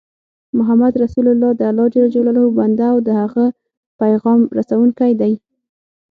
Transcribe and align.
محمد 0.57 0.93
رسول 1.03 1.25
الله 1.33 1.51
دالله 1.61 1.85
ج 1.91 1.95
بنده 2.59 2.85
او 2.93 2.97
د 3.01 3.03
د 3.07 3.09
هغه 3.21 3.45
پیغام 4.01 4.39
رسوونکی 4.57 5.11
دی 5.21 5.33